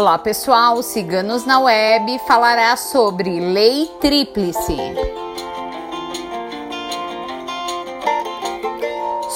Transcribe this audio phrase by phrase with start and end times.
[0.00, 4.74] Olá pessoal, Ciganos na Web falará sobre Lei Tríplice.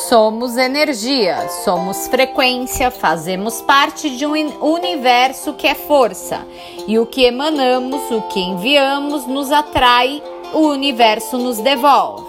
[0.08, 4.32] Somos energia, somos frequência, fazemos parte de um
[4.64, 6.46] universo que é força.
[6.86, 10.22] E o que emanamos, o que enviamos, nos atrai,
[10.54, 12.24] o universo nos devolve.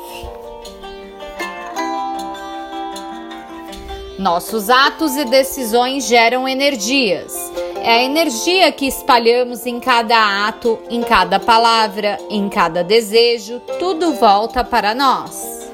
[4.19, 7.44] Nossos atos e decisões geram energias.
[7.87, 14.13] É a energia que espalhamos em cada ato, em cada palavra, em cada desejo, tudo
[14.13, 15.69] volta para nós.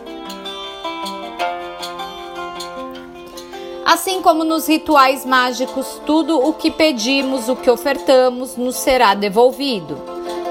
[3.85, 9.97] Assim como nos rituais mágicos, tudo o que pedimos, o que ofertamos, nos será devolvido.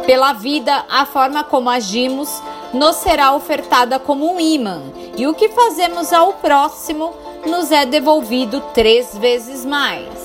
[0.06, 4.80] Pela vida, a forma como agimos nos será ofertada como um imã,
[5.14, 7.12] e o que fazemos ao próximo
[7.46, 10.19] nos é devolvido três vezes mais.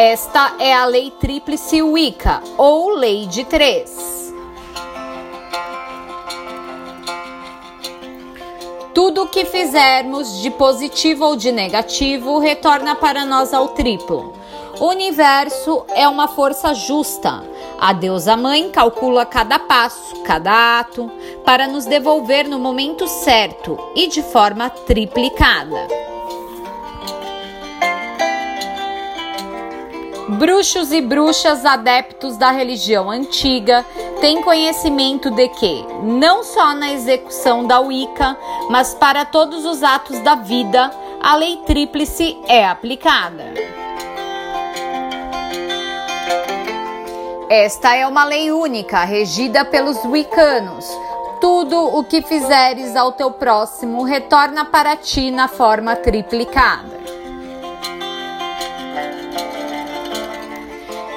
[0.00, 4.32] Esta é a Lei Tríplice Wicca, ou Lei de Três.
[8.94, 14.34] Tudo o que fizermos de positivo ou de negativo retorna para nós ao triplo.
[14.78, 17.42] O universo é uma força justa.
[17.80, 21.10] A deusa mãe calcula cada passo, cada ato,
[21.44, 26.07] para nos devolver no momento certo e de forma triplicada.
[30.28, 33.82] Bruxos e bruxas adeptos da religião antiga
[34.20, 38.36] têm conhecimento de que, não só na execução da Wicca,
[38.68, 43.54] mas para todos os atos da vida, a lei tríplice é aplicada.
[47.48, 50.86] Esta é uma lei única, regida pelos wiccanos.
[51.40, 56.97] Tudo o que fizeres ao teu próximo retorna para ti na forma triplicada.